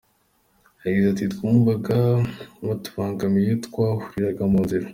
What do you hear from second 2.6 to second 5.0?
batubangamiye iyo twahuriraga mu nzira.